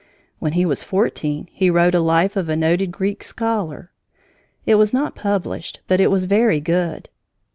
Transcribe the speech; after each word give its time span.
When 0.39 0.53
he 0.53 0.65
was 0.65 0.83
fourteen, 0.83 1.47
he 1.51 1.69
wrote 1.69 1.93
a 1.93 1.99
life 1.99 2.35
of 2.35 2.49
a 2.49 2.55
noted 2.55 2.91
Greek 2.91 3.21
scholar. 3.21 3.91
It 4.65 4.73
was 4.73 4.93
not 4.93 5.13
published, 5.13 5.81
but 5.87 5.99
it 5.99 6.09
was 6.09 6.25
very 6.25 6.59
good. 6.59 7.07